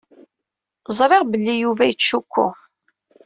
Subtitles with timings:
[0.97, 2.47] Ẓriɣ belli Yuba yettcukku.